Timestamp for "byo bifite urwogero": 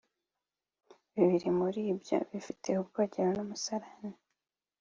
2.01-3.29